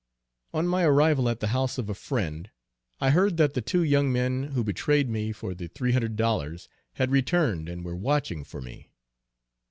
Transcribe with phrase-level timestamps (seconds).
[0.51, 2.49] On my arrival at the house of a friend,
[2.99, 6.67] I heard that the two young men who betrayed me for the three hundred dollars
[6.93, 8.89] had returned and were watching for me.